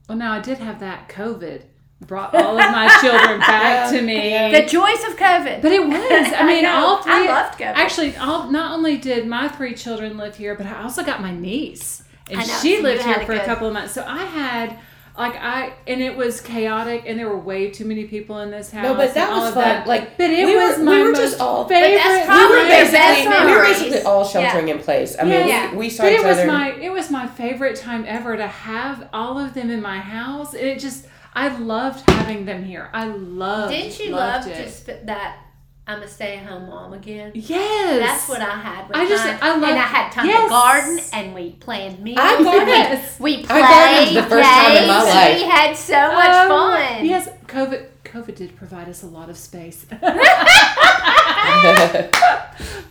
[0.10, 1.64] Well, now I did have that COVID
[2.08, 4.52] brought all of my children back Yeah, to me.
[4.62, 5.62] the joys of COVID.
[5.62, 6.34] But it was.
[6.36, 6.74] I mean, know.
[6.74, 7.14] all three.
[7.14, 7.74] I loved COVID.
[7.76, 11.32] Actually, all, not only did my three children live here, but I also got my
[11.32, 13.94] niece, and know, she so lived here it for a couple of months.
[13.94, 14.78] So I had.
[15.18, 18.72] Like I and it was chaotic and there were way too many people in this
[18.72, 18.84] house.
[18.84, 19.88] no but that was fun that.
[19.88, 21.98] like But it we was were, my we were most just all favorite.
[21.98, 22.98] that's we were basically
[23.30, 25.16] best we were basically all sheltering in place.
[25.20, 25.72] I mean, Yeah.
[25.72, 26.48] we, we saw But each it was other.
[26.48, 30.54] my it was my favorite time ever to have all of them in my house.
[30.56, 32.90] And it just I loved having them here.
[32.94, 34.64] I loved Didn't you loved love it.
[34.64, 35.38] just that
[35.86, 37.34] I'm a stay at home mom again.
[37.36, 38.00] Yes.
[38.00, 38.88] That's what I had.
[38.88, 39.38] With I just- time.
[39.42, 40.44] I love- and I had time yes.
[40.44, 42.20] to garden, and we planned meals.
[42.22, 42.68] I gardened.
[42.70, 43.20] Yes.
[43.20, 43.62] We played.
[43.62, 45.38] gardened the first time in my life.
[45.40, 47.06] We had so much Um, fun.
[47.06, 49.86] Yes, COVID COVID did provide us a lot of space.
[49.92, 50.14] That's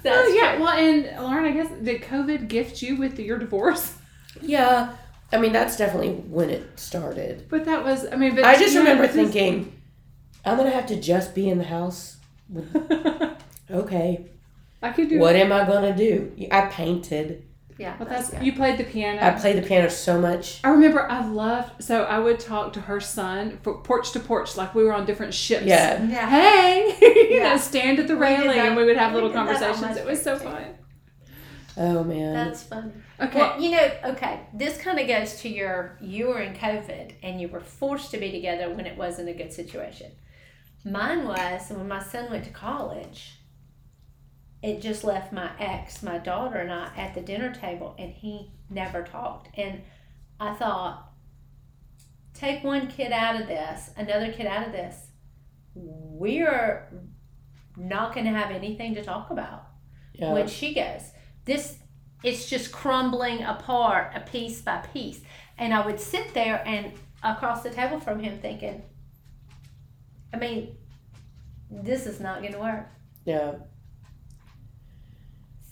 [0.04, 0.58] oh yeah.
[0.58, 3.94] Well, and Lauren, I guess did COVID gift you with your divorce?
[4.40, 4.94] yeah,
[5.32, 7.46] I mean that's definitely when it started.
[7.48, 9.80] But that was, I mean, but I just remember this- thinking,
[10.44, 12.16] I'm gonna have to just be in the house.
[12.48, 12.74] With,
[13.70, 14.26] okay,
[14.82, 15.18] I could do.
[15.18, 16.32] what am I gonna do?
[16.50, 17.44] I painted.
[17.78, 19.20] Yeah, Well, that's that's you played the piano.
[19.24, 20.60] I played the piano so much.
[20.62, 24.56] I remember I loved so I would talk to her son for porch to porch
[24.56, 25.64] like we were on different ships.
[25.64, 26.02] Yeah.
[26.04, 26.28] Yeah.
[26.28, 26.96] Hey,
[27.30, 27.50] you Yeah.
[27.50, 29.64] know, stand at the railing that- and we would have we little did that on
[29.74, 29.96] conversations.
[29.96, 30.44] It was so too.
[30.44, 30.64] fun.
[31.78, 32.34] Oh man.
[32.34, 32.92] That's funny.
[33.20, 33.38] Okay.
[33.38, 37.40] Well, you know, okay, this kind of goes to your you were in COVID and
[37.40, 40.10] you were forced to be together when it wasn't a good situation.
[40.84, 43.38] Mine was when my son went to college.
[44.62, 48.52] It just left my ex, my daughter, and I at the dinner table, and he
[48.70, 49.48] never talked.
[49.58, 49.82] And
[50.38, 51.12] I thought,
[52.34, 54.96] take one kid out of this, another kid out of this.
[55.74, 56.88] We're
[57.76, 59.66] not going to have anything to talk about
[60.14, 60.32] yeah.
[60.32, 61.10] when she goes.
[61.44, 61.78] This
[62.22, 65.20] it's just crumbling apart a piece by piece.
[65.58, 66.92] And I would sit there and
[67.22, 68.82] across the table from him thinking,
[70.32, 70.76] I mean,
[71.70, 72.88] this is not going to work.
[73.24, 73.52] yeah.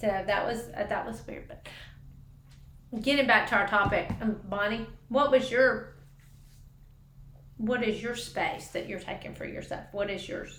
[0.01, 1.46] So that was uh, that was weird.
[1.49, 1.66] But
[3.03, 5.94] getting back to our topic, um, Bonnie, what was your
[7.59, 9.83] what is your space that you're taking for yourself?
[9.92, 10.59] What is yours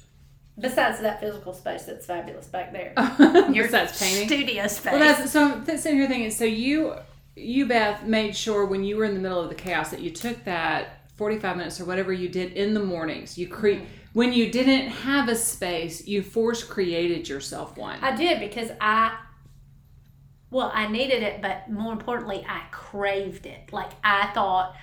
[0.59, 2.93] besides that physical space that's fabulous back there?
[3.51, 4.27] Your Besides painting.
[4.27, 4.91] studio space.
[4.93, 5.53] Well, that's so.
[5.53, 6.29] I'm th- sitting here thinking.
[6.29, 6.93] So you,
[7.35, 10.11] you Beth, made sure when you were in the middle of the chaos that you
[10.11, 13.37] took that forty-five minutes or whatever you did in the mornings.
[13.37, 14.19] You create Mm-hmm.
[14.19, 16.07] when you didn't have a space.
[16.07, 17.99] You force created yourself one.
[18.01, 19.17] I did because I,
[20.49, 23.71] well, I needed it, but more importantly, I craved it.
[23.71, 24.75] Like I thought,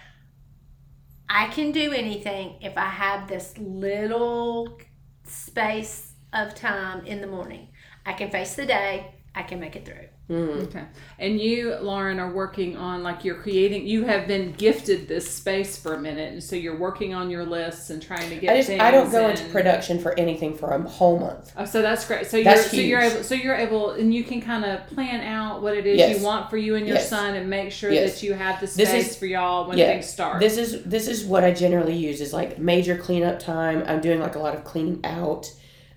[1.29, 4.79] I can do anything if I have this little
[5.25, 7.69] space of time in the morning.
[8.07, 9.13] I can face the day.
[9.35, 10.08] I can make it through.
[10.31, 10.65] Mm.
[10.65, 10.85] Okay.
[11.19, 13.87] And you, Lauren, are working on like you're creating.
[13.87, 17.47] You have been gifted this space for a minute, and so you're working on your
[17.47, 18.53] lists and trying to get.
[18.53, 21.51] I just things I don't go into production for anything for a whole month.
[21.57, 22.27] Oh, so that's great.
[22.27, 25.23] So you're That's so you're able so you're able and you can kind of plan
[25.23, 26.19] out what it is Yes.
[26.19, 27.09] you want for you and your Yes.
[27.09, 28.21] son and make sure Yes.
[28.21, 29.87] that you have the space is- for y'all when yeah.
[29.87, 30.41] things start.
[30.41, 33.83] This is this is what I generally use is like major cleanup time.
[33.87, 35.51] I'm doing like a lot of cleaning out,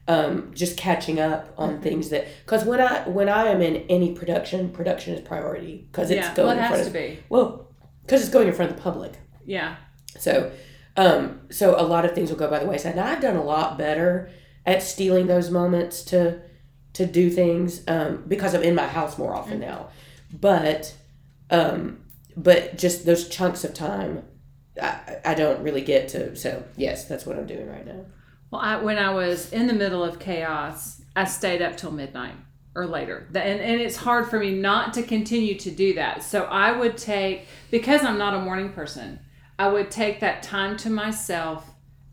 [0.07, 1.83] um, just catching up on Mm-hmm.
[1.83, 6.09] things that because when I when I am in any production, production is priority because
[6.11, 7.19] it's yeah, going well, it in front has of to be.
[7.29, 7.67] well
[8.03, 9.13] because it's going in front of the public.
[9.45, 9.75] Yeah.
[10.19, 10.51] So,
[10.97, 12.95] um, so a lot of things will go by the wayside.
[12.95, 14.29] Now I've done a lot better
[14.65, 16.41] at stealing those moments to
[16.93, 19.89] to do things um, because I'm in my house more often now.
[20.33, 20.93] But,
[21.49, 21.99] um,
[22.35, 24.23] but just those chunks of time,
[24.81, 26.35] I, I don't really get to.
[26.35, 28.05] So yes, that's what I'm doing right now.
[28.51, 32.35] Well, I, when I was in the middle of chaos, I stayed up till midnight
[32.75, 33.27] or later.
[33.33, 36.23] And, and it's hard for me not to continue to do that.
[36.23, 39.19] So I would take, because I'm not a morning person,
[39.57, 41.69] I would take that time to myself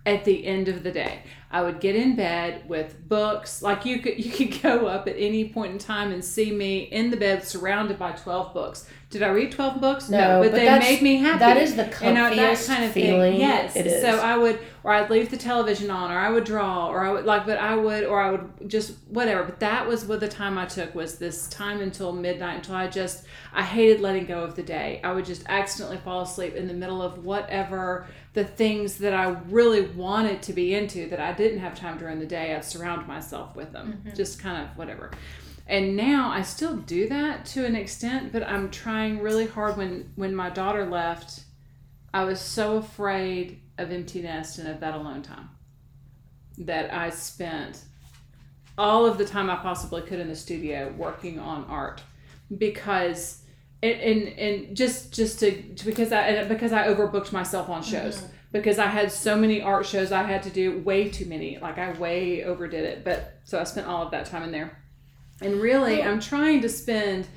[0.07, 1.23] at the end of the day.
[1.51, 3.63] I would get in bed with books.
[3.63, 6.81] Like you could you could go up at any point in time and see me
[6.81, 8.89] in the bed surrounded by 12 books.
[9.11, 10.11] Did I read 12 books?
[10.11, 11.39] No, but, but they made me happy.
[11.39, 13.41] that is the You know, that kind of feeling thing.
[13.41, 13.75] Yes.
[13.75, 14.03] it is.
[14.03, 17.13] So I would or I'd leave the television on or I would draw or I
[17.13, 19.45] would like but I would or I would just whatever.
[19.45, 22.87] But that was what the time I took was this time until midnight until I
[22.87, 25.01] just I hated letting go of the day.
[25.03, 29.31] I would just accidentally fall asleep in the middle of whatever the things that I
[29.49, 32.55] really wanted to be into that I didn't have time during the day.
[32.55, 34.03] I'd surround myself with them.
[34.05, 34.15] Mm-hmm.
[34.15, 35.11] Just kind of whatever.
[35.69, 39.77] And now I still do that to an extent, but I'm trying really hard.
[39.77, 41.43] When when my daughter left
[42.13, 45.51] I was so afraid of empty nest and of that alone time
[46.59, 47.83] that I spent
[48.77, 52.01] all of the time I possibly could in the studio working on art
[52.57, 53.43] because
[53.83, 55.53] and and, and just just to
[55.85, 58.19] because I because I overbooked myself on shows.
[58.19, 58.33] Mm-hmm.
[58.51, 61.59] Because I had so many art shows I had to do way too many.
[61.59, 64.83] Like I way overdid it but so I spent all of that time in there
[65.41, 67.29] and really I'm trying to spend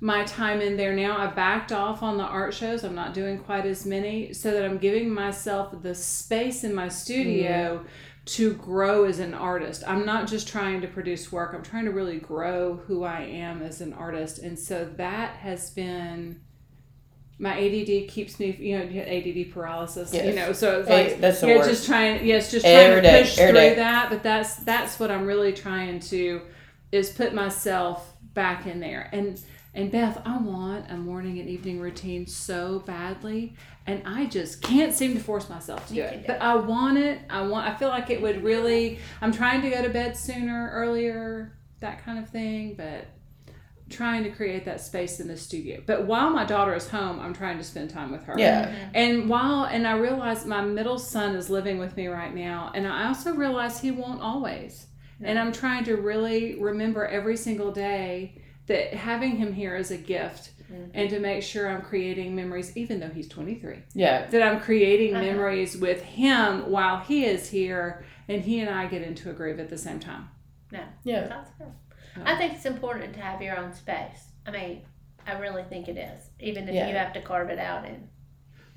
[0.00, 1.18] my time in there now.
[1.18, 2.84] I backed off on the art shows.
[2.84, 6.88] I'm not doing quite as many so that I'm giving myself the space in my
[6.88, 7.84] studio
[8.26, 9.82] to grow as an artist.
[9.86, 11.54] I'm not just trying to produce work.
[11.54, 14.38] I'm trying to really grow who I am as an artist.
[14.38, 16.40] And so that has been
[17.40, 21.46] my ADD keeps me, you know, ADD paralysis, you know, so it's like, that's the
[21.48, 23.74] yeah, just trying, yes, just trying Every to push every through day.
[23.76, 24.10] that.
[24.10, 26.42] But that's that's what I'm really trying to
[26.92, 29.08] is put myself back in there.
[29.12, 29.40] And
[29.74, 33.54] and Beth, I want a morning and evening routine so badly,
[33.86, 36.10] and I just can't seem to force myself to do it.
[36.10, 37.20] can do But I want it.
[37.30, 37.68] I want.
[37.68, 38.98] I feel like it would really.
[39.20, 43.06] I'm trying to go to bed sooner, earlier, that kind of thing, but
[43.90, 45.82] trying to create that space in the studio.
[45.84, 48.34] But while my daughter is home, I'm trying to spend time with her.
[48.38, 48.74] Yeah.
[48.94, 52.86] And while and I realize my middle son is living with me right now, and
[52.86, 54.86] I also realize he won't always.
[55.22, 59.96] And I'm trying to really remember every single day that having him here is a
[59.96, 60.50] gift
[60.92, 63.78] and to make sure I'm creating memories even though he's 23.
[63.94, 64.26] Yeah.
[64.26, 65.24] That I'm creating Uh-huh.
[65.24, 69.58] memories with him while he is here and he and I get into a groove
[69.60, 70.28] at the same time.
[70.70, 70.84] Yeah.
[71.04, 71.26] Yeah.
[71.26, 71.72] That's good.
[72.24, 74.26] I think it's important to have your own space.
[74.46, 74.82] I mean,
[75.26, 76.88] I really think it is, even if Yeah.
[76.88, 78.08] you have to carve it out and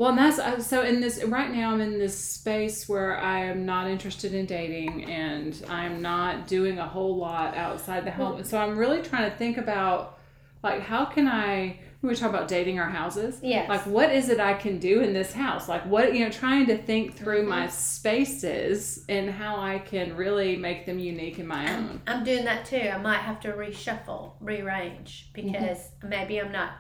[0.02, 1.72] Well, and that's uh, so in this right now.
[1.74, 6.80] I'm in this space where I am not interested in dating, and I'm not doing
[6.80, 8.44] a whole lot outside the home.
[8.44, 10.18] So I'm really trying to think about,
[10.64, 11.78] like, how can I?
[12.02, 13.42] We were talking about dating our houses.
[13.44, 15.70] yes, Like, what is it I can do in this house?
[15.70, 17.72] Like, what you know, trying to think through my Mm-hmm.
[17.72, 22.02] spaces and how I can really make them unique in my own.
[22.08, 22.90] I'm doing that too.
[22.92, 25.52] I might have to reshuffle, rearrange Mm-hmm.
[25.52, 26.72] because maybe I'm not.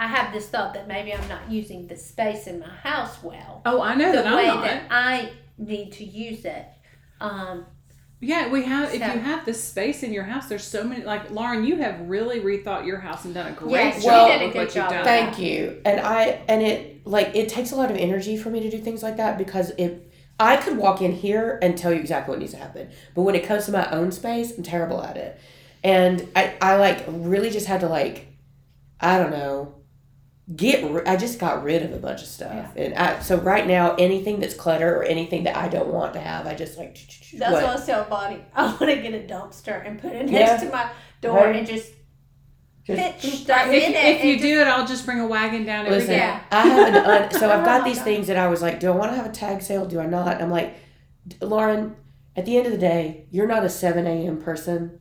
[0.00, 3.60] I have this thought that maybe I'm not using the space in my house well,
[3.66, 4.64] Oh, I know the that way I'm not.
[4.64, 6.64] that I need to use it.
[7.20, 7.66] Um,
[8.20, 8.88] Yeah, we have.
[8.94, 11.04] If you have this space in your house, there's so many.
[11.04, 14.28] Like Lauren, you have really rethought your house and done a great Yes, you job
[14.30, 14.90] did a with good what you've job.
[14.90, 15.04] done.
[15.04, 15.80] Thank you.
[15.84, 18.78] And I and it like it takes a lot of energy for me to do
[18.78, 19.92] things like that because if
[20.38, 23.34] I could walk in here and tell you exactly what needs to happen, but when
[23.34, 25.38] it comes to my own space, I'm terrible at it.
[25.84, 28.28] And I I like really just had to like
[29.00, 29.74] I don't know
[30.56, 32.72] get ri- I just got rid of a bunch of stuff.
[32.76, 36.20] And I so right now anything that's clutter or anything that I don't want to
[36.20, 37.52] have, I just like that's what?
[37.52, 38.44] what I was telling Bonnie.
[38.54, 40.46] I want to get a dumpster and put it Yeah.
[40.46, 40.90] next to my
[41.20, 41.56] door Right.
[41.56, 41.92] and just
[42.84, 44.16] Just- pitch stuff If, in it.
[44.16, 46.38] if you do it, I'll just bring a wagon down every Listen, day.
[46.50, 48.96] I have an un- so I've got these things that I was like, do I
[48.96, 49.86] want to have a tag sale?
[49.86, 50.42] Do I not?
[50.42, 50.74] I'm like,
[51.40, 51.94] Lauren,
[52.34, 54.40] at the end of the day, you're not a 7 a.m.
[54.40, 54.98] person.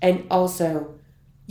[0.00, 0.98] And also,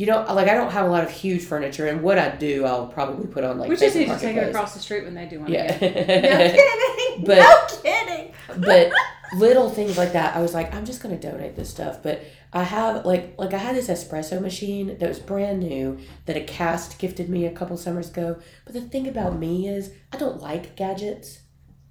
[0.01, 1.85] you don't like, I don't have a lot of huge furniture.
[1.87, 4.49] And what I do, I'll probably put on like, we just need to take it
[4.49, 5.51] across the street when they do one.
[5.51, 5.77] Yeah.
[5.79, 7.23] No kidding.
[7.23, 8.33] But- no kidding.
[8.57, 8.91] but
[9.35, 12.01] little things like that, I was like, I'm just gonna donate this stuff.
[12.01, 16.35] But I have like like I had this espresso machine that was brand new that
[16.35, 18.39] a cast gifted me a couple summers ago.
[18.65, 21.41] But the thing about me is I don't like gadgets.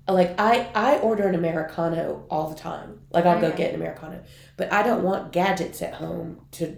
[0.09, 3.03] Like I I order an americano all the time.
[3.13, 4.25] Like I'll go get an americano,
[4.57, 6.77] but I don't want gadgets at home to.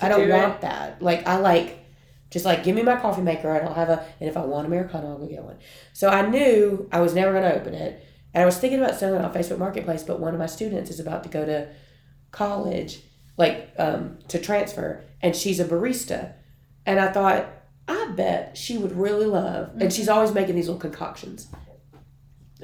[0.00, 1.02] I don't do want that.
[1.02, 1.80] Like I like.
[2.30, 4.66] Just like give me my coffee maker I don't have a and if I want
[4.66, 5.56] americano I'll go get one.
[5.92, 8.04] So I knew I was never gonna open it.
[8.34, 10.90] And I was thinking about selling it on Facebook Marketplace, but one of my students
[10.90, 11.68] is about to go to
[12.32, 13.00] college,
[13.36, 16.32] like um, to transfer, and she's a barista.
[16.84, 17.46] And I thought,
[17.86, 21.46] I bet she would really love, and she's always making these little concoctions.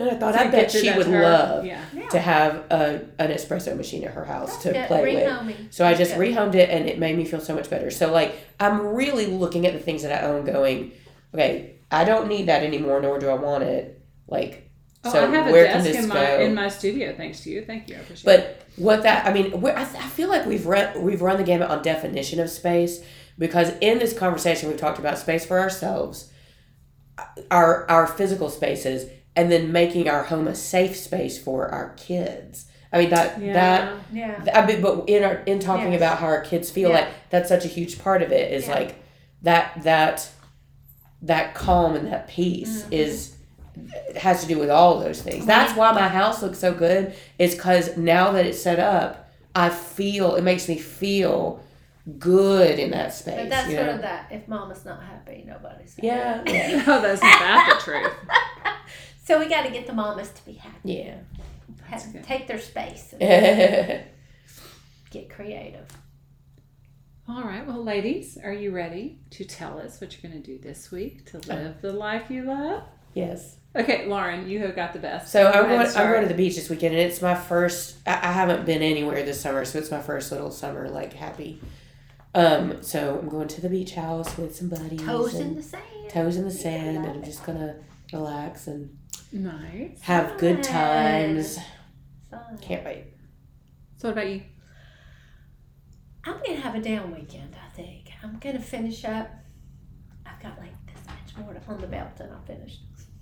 [0.01, 1.80] And I thought, So I bet she would her- love Yeah.
[2.11, 4.86] to have a, an espresso machine at her house to Good.
[4.86, 5.24] play with.
[5.24, 5.72] Rehoming.
[5.72, 6.20] So I just Good.
[6.34, 7.90] rehomed it and it made me feel so much better.
[7.90, 10.92] So like I'm really looking at the things that I own going,
[11.34, 14.01] okay, I don't need that anymore, nor do I want it.
[14.26, 14.66] Like
[15.03, 16.14] Oh, so I have a where can desk this in go?
[16.14, 17.14] my in my studio.
[17.16, 17.64] Thanks to you.
[17.64, 17.96] Thank you.
[17.96, 18.57] I appreciate it.
[18.76, 21.42] but what that I mean, we're, I, I feel like we've run we've run the
[21.44, 23.03] gamut on definition of space
[23.38, 26.30] because in this conversation we've talked about space for ourselves,
[27.51, 32.66] our our physical spaces, and then making our home a safe space for our kids.
[32.92, 33.52] I mean that yeah.
[33.52, 34.50] that Yeah.
[34.54, 35.98] I mean, but in our in talking Yes.
[36.00, 36.96] about how our kids feel, Yeah.
[36.96, 38.74] like that's such a huge part of it is Yeah.
[38.74, 38.94] like
[39.42, 40.28] that that
[41.22, 42.92] that calm and that peace Mhm.
[42.92, 43.34] is
[44.08, 45.46] it has to do with all those things.
[45.46, 47.14] That's why my house looks so good.
[47.38, 51.60] Is because now that it's set up, I feel it makes me feel
[52.18, 53.36] good in that space.
[53.36, 54.26] But that's you sort of that.
[54.30, 56.06] If mama's not happy, nobody's happy.
[56.08, 58.12] yeah, yeah, no, that's not the truth.
[59.30, 60.92] So we got to get the mamas to be happy.
[60.92, 61.18] yeah.
[61.84, 63.14] Have- take their space
[65.10, 65.86] get creative.
[67.28, 70.58] All right, well, ladies, are you ready to tell us what you're going to do
[70.58, 72.82] this week to live the life you love?
[73.14, 73.58] yes.
[73.76, 75.30] Okay, Lauren, you have got the best.
[75.30, 75.86] So I'm going.
[75.86, 77.98] I'm going to the beach this weekend, and it's my first.
[78.04, 81.60] I, I haven't been anywhere this summer, so it's my first little summer like happy.
[82.34, 85.00] Um, so I'm going to the beach house with some buddies.
[85.00, 85.84] Toes in and the sand.
[86.08, 87.76] toes in the sand, love and I'm just gonna
[88.12, 88.96] relax and
[89.32, 90.00] Nice.
[90.02, 91.58] have good times.
[92.30, 92.58] Fun.
[92.60, 93.04] Can't wait.
[93.96, 94.42] So, what about you?
[96.24, 97.54] I'm gonna have a down weekend.
[97.54, 99.30] I think I'm gonna finish up.
[100.26, 102.80] I've got like this much more on the belt and I'm finished.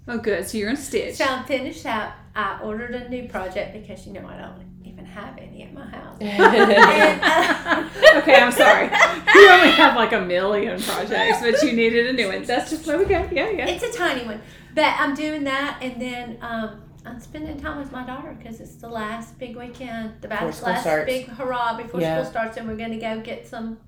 [0.09, 0.49] Oh, good.
[0.49, 1.17] So you're in stitch.
[1.17, 2.15] So I'm finished up.
[2.35, 5.87] I ordered a new project because you know I don't even have any at my
[5.87, 6.19] house.
[6.21, 8.91] And, uh, okay, I'm sorry.
[9.35, 12.43] You only have like a million projects, but you needed a new one.
[12.45, 13.29] That's just where we go.
[13.31, 13.67] Yeah, yeah.
[13.67, 14.41] It's a tiny one,
[14.75, 18.77] but I'm doing that, and then um, I'm spending time with my daughter because it's
[18.77, 21.07] the last big weekend, the Before last, last starts.
[21.07, 22.21] big hurrah before Yeah.
[22.23, 23.79] school starts, and we're going to go get some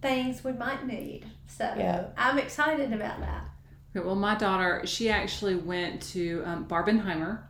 [0.00, 1.24] things we might need.
[1.46, 2.06] So Yeah.
[2.16, 3.44] I'm excited about that.
[3.94, 7.40] Okay, well, my daughter, she actually went to um, Barbenheimer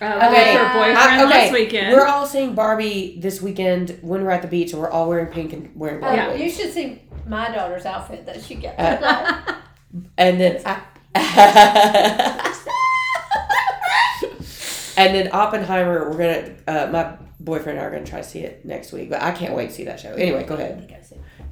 [0.00, 0.54] uh, Okay.
[0.54, 1.92] with her boyfriend I- okay, last weekend.
[1.94, 5.26] We're all seeing Barbie this weekend when we're at the beach, and we're all wearing
[5.26, 6.16] pink and wearing Oh, Barbie.
[6.38, 6.44] Yeah.
[6.46, 8.74] You should see my daughter's outfit that she got.
[8.78, 9.54] Uh,
[10.16, 10.80] And then I,
[11.14, 11.26] and
[14.96, 16.54] then Oppenheimer, we're gonna.
[16.68, 19.32] Uh, my boyfriend and I are gonna try to see it next week, but I
[19.32, 20.12] can't wait to see that show.
[20.12, 20.86] Anyway, go ahead.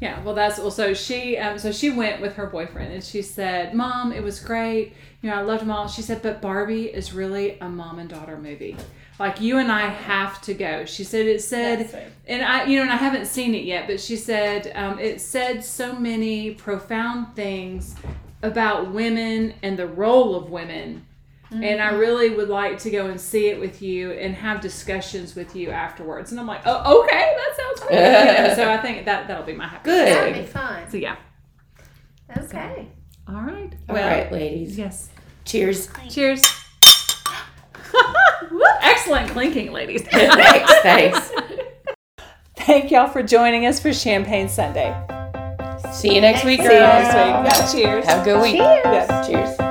[0.01, 1.37] Yeah, well, that's also she.
[1.39, 4.95] Um, so she went with her boyfriend, and she said, "Mom, it was great.
[5.23, 8.09] You know, I loved them all." She said, "But Barbie is really a mom and
[8.09, 8.77] daughter movie.
[9.19, 12.83] Like you and I have to go." She said, "It said." And I, you know,
[12.83, 17.35] and I haven't seen it yet, but she said um, it said so many profound
[17.35, 17.97] things
[18.43, 21.05] about women and the role of women.
[21.51, 21.99] And I mm-hmm.
[21.99, 25.71] really would like to go and see it with you and have discussions with you
[25.71, 26.31] afterwards.
[26.31, 27.97] And I'm like, oh, okay, that sounds great.
[27.97, 29.85] You know, so I think that that'll be my happy.
[29.85, 30.09] Good.
[30.09, 30.91] That'd be fun.
[30.91, 31.17] So yeah.
[32.37, 32.89] Okay.
[33.27, 33.75] All right.
[33.89, 34.77] All right, ladies.
[34.77, 35.09] Yes.
[35.47, 35.89] Cheers.
[36.11, 36.43] Cheers.
[38.83, 40.03] Excellent clinking, ladies.
[40.11, 40.73] thanks.
[40.83, 41.33] Thanks.
[42.57, 44.95] Thank y'all for joining us for Champagne Sunday.
[45.93, 47.15] See you next week, See you girls.
[47.15, 47.85] next week.
[47.85, 48.05] Yeah, cheers.
[48.07, 48.57] Have a good week.
[48.57, 48.81] Cheers.
[48.85, 49.27] Yes.
[49.27, 49.68] Cheers.